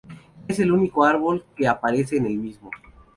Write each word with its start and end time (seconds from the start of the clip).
Es 0.47 0.57
el 0.57 0.71
único 0.71 1.05
árbol 1.05 1.45
que 1.55 1.67
aparece 1.67 2.17
en 2.17 2.25
el 2.25 2.35
mismo. 2.35 2.71